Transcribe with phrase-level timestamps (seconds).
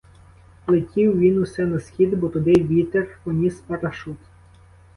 [0.67, 4.17] Летів він усе на схід, бо туди вітер поніс парашут.